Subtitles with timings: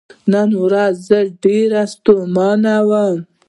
[0.31, 3.17] نن ورځ زه ډیر ستومان وم.